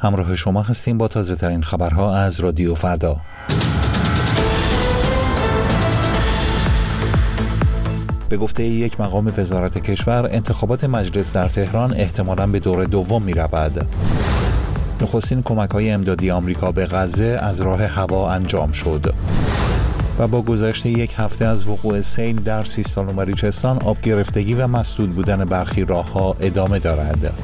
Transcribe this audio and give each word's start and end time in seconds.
همراه 0.00 0.36
شما 0.36 0.62
هستیم 0.62 0.98
با 0.98 1.08
تازه 1.08 1.36
ترین 1.36 1.62
خبرها 1.62 2.16
از 2.16 2.40
رادیو 2.40 2.74
فردا 2.74 3.16
به 8.28 8.36
گفته 8.36 8.64
یک 8.64 9.00
مقام 9.00 9.32
وزارت 9.36 9.78
کشور 9.78 10.28
انتخابات 10.30 10.84
مجلس 10.84 11.32
در 11.32 11.48
تهران 11.48 11.94
احتمالا 11.94 12.46
به 12.46 12.58
دور 12.60 12.84
دوم 12.84 13.22
می 13.22 13.32
رود. 13.32 13.86
نخستین 15.00 15.42
کمک 15.42 15.70
های 15.70 15.90
امدادی 15.90 16.30
آمریکا 16.30 16.72
به 16.72 16.86
غزه 16.86 17.38
از 17.42 17.60
راه 17.60 17.82
هوا 17.82 18.30
انجام 18.30 18.72
شد. 18.72 19.14
و 20.18 20.28
با 20.28 20.42
گذشت 20.42 20.86
یک 20.86 21.14
هفته 21.16 21.44
از 21.44 21.68
وقوع 21.68 22.00
سیل 22.00 22.42
در 22.42 22.64
سیستان 22.64 23.08
و 23.08 23.12
بلوچستان 23.12 23.82
آب 23.82 24.00
گرفتگی 24.00 24.54
و 24.54 24.66
مسدود 24.66 25.14
بودن 25.14 25.44
برخی 25.44 25.84
راهها 25.84 26.36
ادامه 26.40 26.78
دارد. 26.78 27.34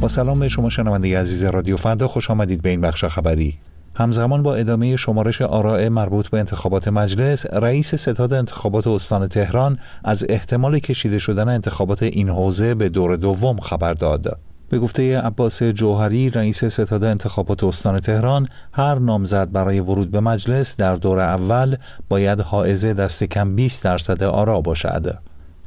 با 0.00 0.08
سلام 0.08 0.40
به 0.40 0.48
شما 0.48 0.68
شنونده 0.68 1.20
عزیز 1.20 1.44
رادیو 1.44 1.76
فردا 1.76 2.08
خوش 2.08 2.30
آمدید 2.30 2.62
به 2.62 2.68
این 2.68 2.80
بخش 2.80 3.04
خبری. 3.04 3.58
همزمان 3.96 4.42
با 4.42 4.54
ادامه 4.54 4.96
شمارش 4.96 5.42
آراء 5.42 5.88
مربوط 5.88 6.28
به 6.28 6.38
انتخابات 6.38 6.88
مجلس 6.88 7.46
رئیس 7.46 7.94
ستاد 7.94 8.32
انتخابات 8.32 8.86
استان 8.86 9.28
تهران 9.28 9.78
از 10.04 10.26
احتمال 10.28 10.78
کشیده 10.78 11.18
شدن 11.18 11.48
انتخابات 11.48 12.02
این 12.02 12.28
حوزه 12.28 12.74
به 12.74 12.88
دور 12.88 13.16
دوم 13.16 13.60
خبر 13.60 13.94
داد. 13.94 14.38
به 14.68 14.78
گفته 14.78 15.20
عباس 15.20 15.62
جوهری 15.62 16.30
رئیس 16.30 16.64
ستاد 16.64 17.04
انتخابات 17.04 17.64
استان 17.64 18.00
تهران 18.00 18.48
هر 18.72 18.98
نامزد 18.98 19.52
برای 19.52 19.80
ورود 19.80 20.10
به 20.10 20.20
مجلس 20.20 20.76
در 20.76 20.96
دور 20.96 21.20
اول 21.20 21.76
باید 22.08 22.40
حائز 22.40 22.84
دست 22.84 23.24
کم 23.24 23.56
20 23.56 23.84
درصد 23.84 24.22
آرا 24.22 24.60
باشد. 24.60 25.18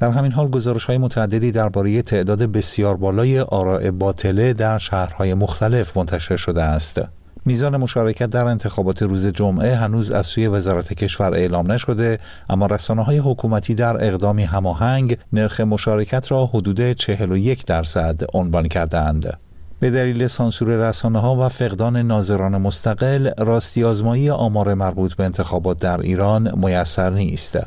در 0.04 0.12
همین 0.12 0.32
حال 0.32 0.48
گزارش 0.48 0.86
های 0.86 0.98
متعددی 0.98 1.52
درباره 1.52 2.02
تعداد 2.02 2.44
بسیار 2.44 2.98
بالای 2.98 3.40
آراء 3.40 3.92
باطله 3.92 4.54
در 4.54 4.78
شهرهای 4.78 5.34
مختلف 5.34 5.98
منتشر 5.98 6.38
شده 6.38 6.64
است. 6.64 7.02
میزان 7.46 7.78
مشارکت 7.78 8.30
در 8.30 8.46
انتخابات 8.46 9.02
روز 9.02 9.28
جمعه 9.28 9.76
هنوز 9.76 10.12
از 10.12 10.26
سوی 10.28 10.48
وزارت 10.48 10.94
کشور 10.94 11.34
اعلام 11.34 11.72
نشده 11.72 12.20
اما 12.50 12.66
رسانه 12.66 13.04
های 13.04 13.18
حکومتی 13.18 13.76
در 13.76 14.06
اقدامی 14.08 14.44
هماهنگ 14.44 15.18
نرخ 15.34 15.62
مشارکت 15.62 16.32
را 16.32 16.46
حدود 16.46 16.92
41 16.92 17.66
درصد 17.66 18.22
عنوان 18.34 18.68
کردند. 18.68 19.38
به 19.80 19.92
دلیل 19.92 20.28
سانسور 20.28 20.90
رسانه 20.90 21.20
ها 21.20 21.36
و 21.36 21.50
فقدان 21.50 21.98
ناظران 21.98 22.58
مستقل 22.58 23.32
راستی 23.38 23.84
آزمایی 23.84 24.30
آمار 24.30 24.74
مربوط 24.74 25.14
به 25.14 25.24
انتخابات 25.24 25.80
در 25.80 26.02
ایران 26.02 26.60
میسر 26.60 27.10
نیست. 27.10 27.60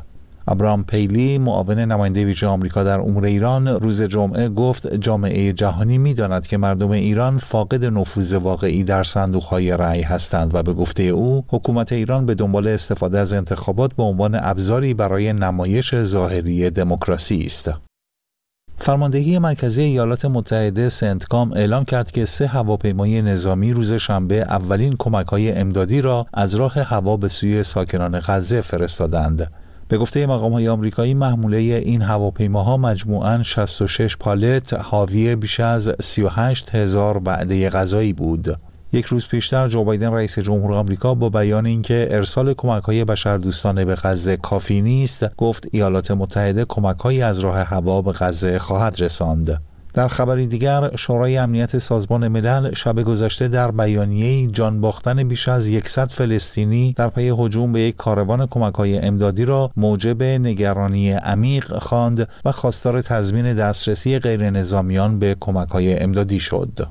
ابرام 0.47 0.83
پیلی 0.83 1.37
معاون 1.37 1.79
نماینده 1.79 2.25
ویژه 2.25 2.47
آمریکا 2.47 2.83
در 2.83 2.99
امور 2.99 3.25
ایران 3.25 3.67
روز 3.67 4.01
جمعه 4.01 4.49
گفت 4.49 4.93
جامعه 4.93 5.53
جهانی 5.53 5.97
می‌داند 5.97 6.47
که 6.47 6.57
مردم 6.57 6.91
ایران 6.91 7.37
فاقد 7.37 7.85
نفوذ 7.85 8.33
واقعی 8.33 8.83
در 8.83 9.03
صندوقهای 9.03 9.77
رأی 9.77 10.01
هستند 10.01 10.55
و 10.55 10.63
به 10.63 10.73
گفته 10.73 11.03
او 11.03 11.45
حکومت 11.47 11.91
ایران 11.93 12.25
به 12.25 12.35
دنبال 12.35 12.67
استفاده 12.67 13.19
از 13.19 13.33
انتخابات 13.33 13.93
به 13.93 14.03
عنوان 14.03 14.39
ابزاری 14.41 14.93
برای 14.93 15.33
نمایش 15.33 15.95
ظاهری 15.95 16.69
دموکراسی 16.69 17.43
است. 17.45 17.71
فرماندهی 18.77 19.39
مرکزی 19.39 19.81
ایالات 19.81 20.25
متحده 20.25 20.89
سنتکام 20.89 21.53
اعلام 21.53 21.85
کرد 21.85 22.11
که 22.11 22.25
سه 22.25 22.47
هواپیمای 22.47 23.21
نظامی 23.21 23.73
روز 23.73 23.93
شنبه 23.93 24.35
اولین 24.35 24.95
کمک 24.99 25.27
های 25.27 25.51
امدادی 25.51 26.01
را 26.01 26.25
از 26.33 26.55
راه 26.55 26.73
هوا 26.73 27.17
به 27.17 27.29
سوی 27.29 27.63
ساکنان 27.63 28.19
غزه 28.19 28.61
فرستادند. 28.61 29.51
به 29.89 29.97
گفته 29.97 30.25
مقام 30.25 30.53
های 30.53 30.67
آمریکایی 30.67 31.13
محموله 31.13 31.57
این 31.57 32.01
هواپیماها 32.01 32.77
مجموعاً 32.77 33.43
66 33.43 34.17
پالت 34.17 34.73
حاوی 34.73 35.35
بیش 35.35 35.59
از 35.59 35.91
38 36.01 36.75
هزار 36.75 37.21
وعده 37.25 37.69
غذایی 37.69 38.13
بود. 38.13 38.59
یک 38.93 39.05
روز 39.05 39.27
پیشتر 39.27 39.67
جو 39.67 39.83
بایدن 39.83 40.13
رئیس 40.13 40.39
جمهور 40.39 40.73
آمریکا 40.73 41.13
با 41.13 41.29
بیان 41.29 41.65
اینکه 41.65 42.07
ارسال 42.11 42.53
کمک 42.53 42.83
های 42.83 43.05
بشردوستانه 43.05 43.85
به 43.85 43.95
غزه 43.95 44.37
کافی 44.37 44.81
نیست 44.81 45.35
گفت 45.35 45.67
ایالات 45.71 46.11
متحده 46.11 46.65
کمک 46.65 47.05
از 47.05 47.39
راه 47.39 47.57
هوا 47.57 48.01
به 48.01 48.11
غزه 48.11 48.59
خواهد 48.59 49.01
رساند 49.01 49.61
در 49.97 50.07
خبری 50.07 50.47
دیگر 50.47 50.95
شورای 50.95 51.37
امنیت 51.37 51.79
سازمان 51.79 52.27
ملل 52.27 52.73
شب 52.73 53.01
گذشته 53.01 53.47
در 53.47 53.71
بیانیه 53.71 54.47
جان 54.47 54.81
باختن 54.81 55.27
بیش 55.27 55.47
از 55.47 55.69
100 55.85 56.05
فلسطینی 56.05 56.93
در 56.93 57.09
پی 57.09 57.33
هجوم 57.37 57.73
به 57.73 57.81
یک 57.81 57.95
کاروان 57.95 58.47
های 58.75 58.97
امدادی 58.97 59.45
را 59.45 59.71
موجب 59.77 60.23
نگرانی 60.23 61.11
عمیق 61.11 61.77
خواند 61.77 62.29
و 62.45 62.51
خواستار 62.51 63.01
تضمین 63.01 63.53
دسترسی 63.53 64.19
غیر 64.19 64.49
نظامیان 64.49 65.19
به 65.19 65.35
های 65.69 65.99
امدادی 65.99 66.39
شد. 66.39 66.87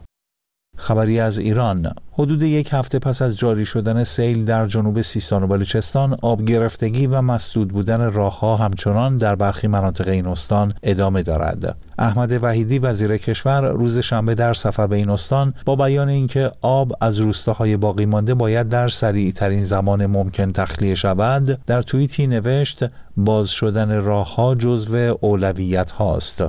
خبری 0.77 1.21
از 1.21 1.39
ایران. 1.39 1.93
حدود 2.13 2.43
یک 2.43 2.69
هفته 2.73 2.99
پس 2.99 3.23
از 3.23 3.37
جاری 3.37 3.67
شدن 3.67 4.05
سیل 4.05 4.45
در 4.45 4.67
جنوب 4.67 5.01
سیستان 5.01 5.43
و 5.43 5.47
بلوچستان 5.47 6.17
آب 6.23 6.45
گرفتگی 6.45 7.07
و 7.07 7.21
مسدود 7.21 7.69
بودن 7.69 8.13
راهها 8.13 8.57
همچنان 8.57 9.19
در 9.19 9.35
برخی 9.35 9.69
مناطق 9.69 10.09
این 10.09 10.27
استان 10.27 10.75
ادامه 10.83 11.23
دارد. 11.23 11.77
احمد 11.99 12.39
وحیدی 12.43 12.79
وزیر 12.79 13.17
کشور 13.17 13.69
روز 13.69 13.99
شنبه 13.99 14.35
در 14.35 14.55
سفر 14.55 14.87
به 14.87 14.97
این 14.97 15.11
استان 15.11 15.55
با 15.65 15.77
بیان 15.77 16.09
اینکه 16.09 16.53
آب 16.63 16.93
از 17.01 17.19
روستاهای 17.19 17.77
باقی 17.77 18.07
مانده 18.07 18.35
باید 18.35 18.69
در 18.69 18.89
سریع 18.89 19.33
ترین 19.33 19.65
زمان 19.65 20.07
ممکن 20.07 20.53
تخلیه 20.53 20.95
شود 20.95 21.59
در 21.67 21.83
توییتی 21.83 22.27
نوشت 22.27 22.85
باز 23.17 23.49
شدن 23.49 24.03
راهها 24.03 24.55
جزو 24.55 25.17
اولویت 25.21 25.91
هاست 25.91 26.45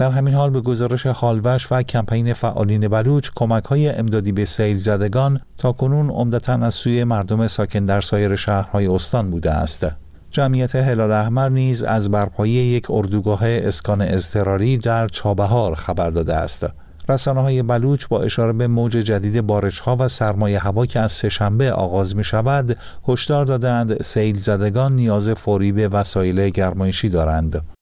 در 0.00 0.10
همین 0.10 0.34
حال 0.34 0.50
به 0.50 0.60
گزارش 0.60 1.06
حالوش 1.06 1.72
و 1.72 1.82
کمپین 1.82 2.32
فعالین 2.32 2.88
بلوچ 2.88 3.30
کمک 3.34 3.64
های 3.64 3.88
امدادی 3.88 4.32
به 4.32 4.44
سیل 4.44 4.78
زدگان 4.78 5.40
تا 5.58 5.72
کنون 5.72 6.10
عمدتا 6.10 6.52
از 6.52 6.74
سوی 6.74 7.04
مردم 7.04 7.46
ساکن 7.46 7.86
در 7.86 8.00
سایر 8.00 8.36
شهرهای 8.36 8.86
استان 8.86 9.30
بوده 9.30 9.50
است. 9.50 9.86
جمعیت 10.30 10.76
هلال 10.76 11.12
احمر 11.12 11.48
نیز 11.48 11.82
از 11.82 12.10
برپایی 12.10 12.52
یک 12.52 12.90
اردوگاه 12.90 13.40
اسکان 13.42 14.02
اضطراری 14.02 14.78
در 14.78 15.08
چابهار 15.08 15.74
خبر 15.74 16.10
داده 16.10 16.34
است. 16.34 16.66
رسانه 17.08 17.40
های 17.40 17.62
بلوچ 17.62 18.06
با 18.08 18.22
اشاره 18.22 18.52
به 18.52 18.66
موج 18.66 18.92
جدید 18.92 19.40
بارش 19.40 19.78
ها 19.78 19.96
و 20.00 20.08
سرمایه 20.08 20.58
هوا 20.58 20.86
که 20.86 21.00
از 21.00 21.12
سهشنبه 21.12 21.72
آغاز 21.72 22.16
می 22.16 22.24
شود 22.24 22.76
هشدار 23.08 23.44
دادند 23.44 24.02
سیل 24.02 24.40
زدگان 24.40 24.92
نیاز 24.92 25.28
فوری 25.28 25.72
به 25.72 25.88
وسایل 25.88 26.48
گرمایشی 26.48 27.08
دارند. 27.08 27.79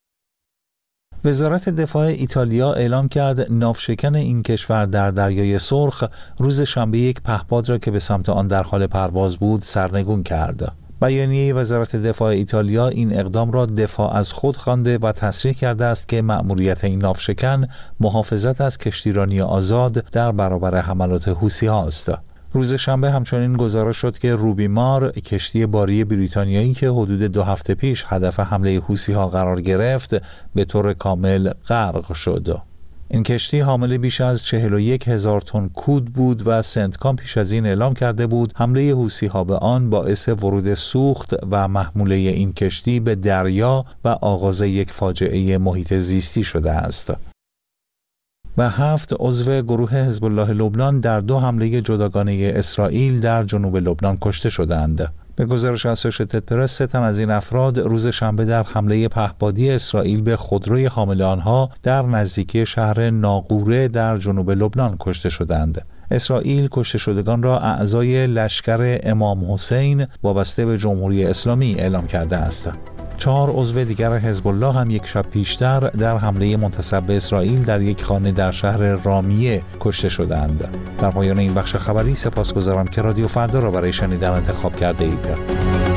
وزارت 1.24 1.68
دفاع 1.68 2.06
ایتالیا 2.06 2.72
اعلام 2.72 3.08
کرد 3.08 3.52
نافشکن 3.52 4.14
این 4.14 4.42
کشور 4.42 4.86
در 4.86 5.10
دریای 5.10 5.58
سرخ 5.58 6.04
روز 6.38 6.62
شنبه 6.62 6.98
یک 6.98 7.22
پهپاد 7.22 7.68
را 7.68 7.78
که 7.78 7.90
به 7.90 7.98
سمت 7.98 8.28
آن 8.28 8.46
در 8.46 8.62
حال 8.62 8.86
پرواز 8.86 9.36
بود 9.36 9.62
سرنگون 9.62 10.22
کرد. 10.22 10.72
بیانیه 11.02 11.54
وزارت 11.54 11.96
دفاع 11.96 12.28
ایتالیا 12.28 12.88
این 12.88 13.18
اقدام 13.18 13.52
را 13.52 13.66
دفاع 13.66 14.16
از 14.16 14.32
خود 14.32 14.56
خوانده 14.56 14.98
و 14.98 15.12
تصریح 15.12 15.54
کرده 15.54 15.84
است 15.84 16.08
که 16.08 16.22
مأموریت 16.22 16.84
این 16.84 16.98
نافشکن 16.98 17.68
محافظت 18.00 18.60
از 18.60 18.78
کشتیرانی 18.78 19.40
آزاد 19.40 19.92
در 20.12 20.32
برابر 20.32 20.80
حملات 20.80 21.28
حوسی 21.28 21.68
است. 21.68 22.12
روز 22.52 22.74
شنبه 22.74 23.10
همچنین 23.10 23.56
گزارش 23.56 23.96
شد 23.96 24.18
که 24.18 24.34
روبی 24.34 24.68
مار 24.68 25.10
کشتی 25.10 25.66
باری 25.66 26.04
بریتانیایی 26.04 26.74
که 26.74 26.88
حدود 26.90 27.22
دو 27.22 27.42
هفته 27.42 27.74
پیش 27.74 28.04
هدف 28.08 28.40
حمله 28.40 28.80
حوسی 28.80 29.12
ها 29.12 29.28
قرار 29.28 29.60
گرفت 29.60 30.22
به 30.54 30.64
طور 30.64 30.92
کامل 30.92 31.50
غرق 31.68 32.12
شد. 32.12 32.62
این 33.10 33.22
کشتی 33.22 33.60
حامل 33.60 33.98
بیش 33.98 34.20
از 34.20 34.44
41 34.44 35.08
هزار 35.08 35.40
تن 35.40 35.68
کود 35.68 36.04
بود 36.12 36.42
و 36.46 36.62
سنتکام 36.62 37.16
پیش 37.16 37.38
از 37.38 37.52
این 37.52 37.66
اعلام 37.66 37.94
کرده 37.94 38.26
بود 38.26 38.52
حمله 38.56 38.92
حوسی 38.92 39.26
ها 39.26 39.44
به 39.44 39.56
آن 39.56 39.90
باعث 39.90 40.28
ورود 40.28 40.74
سوخت 40.74 41.34
و 41.50 41.68
محموله 41.68 42.14
این 42.14 42.52
کشتی 42.52 43.00
به 43.00 43.14
دریا 43.14 43.84
و 44.04 44.08
آغاز 44.08 44.60
یک 44.60 44.90
فاجعه 44.90 45.58
محیط 45.58 45.94
زیستی 45.94 46.44
شده 46.44 46.70
است. 46.70 47.12
و 48.58 48.70
هفت 48.70 49.14
عضو 49.20 49.62
گروه 49.62 49.94
حزب 49.94 50.24
الله 50.24 50.52
لبنان 50.52 51.00
در 51.00 51.20
دو 51.20 51.38
حمله 51.38 51.80
جداگانه 51.80 52.52
اسرائیل 52.56 53.20
در 53.20 53.44
جنوب 53.44 53.76
لبنان 53.76 54.18
کشته 54.20 54.50
شدند. 54.50 55.12
به 55.36 55.46
گزارش 55.46 55.86
اسوشیتد 55.86 56.38
پرس 56.38 56.72
سه 56.72 56.86
تن 56.86 57.02
از 57.02 57.18
این 57.18 57.30
افراد 57.30 57.78
روز 57.78 58.06
شنبه 58.06 58.44
در 58.44 58.62
حمله 58.62 59.08
پهپادی 59.08 59.70
اسرائیل 59.70 60.20
به 60.22 60.36
خودروی 60.36 60.86
حامل 60.86 61.22
آنها 61.22 61.70
در 61.82 62.02
نزدیکی 62.02 62.66
شهر 62.66 63.10
ناقوره 63.10 63.88
در 63.88 64.18
جنوب 64.18 64.50
لبنان 64.50 64.96
کشته 65.00 65.30
شدند. 65.30 65.86
اسرائیل 66.10 66.68
کشته 66.72 66.98
شدگان 66.98 67.42
را 67.42 67.58
اعضای 67.58 68.26
لشکر 68.26 68.98
امام 69.02 69.52
حسین 69.52 70.06
وابسته 70.22 70.66
به 70.66 70.78
جمهوری 70.78 71.24
اسلامی 71.24 71.74
اعلام 71.74 72.06
کرده 72.06 72.36
است. 72.36 72.70
چهار 73.18 73.50
عضو 73.50 73.84
دیگر 73.84 74.18
حزب 74.18 74.48
الله 74.48 74.72
هم 74.72 74.90
یک 74.90 75.06
شب 75.06 75.22
پیشتر 75.30 75.80
در 75.80 76.16
حمله 76.16 76.56
منتصب 76.56 77.02
به 77.02 77.16
اسرائیل 77.16 77.62
در 77.62 77.82
یک 77.82 78.02
خانه 78.02 78.32
در 78.32 78.50
شهر 78.50 78.78
رامیه 78.78 79.62
کشته 79.80 80.08
شدند. 80.08 80.78
در 80.98 81.10
پایان 81.10 81.38
این 81.38 81.54
بخش 81.54 81.76
خبری 81.76 82.14
سپاسگزارم 82.14 82.86
که 82.86 83.02
رادیو 83.02 83.26
فردا 83.26 83.60
را 83.60 83.70
برای 83.70 83.92
شنیدن 83.92 84.30
انتخاب 84.30 84.76
کرده 84.76 85.04
اید. 85.04 85.87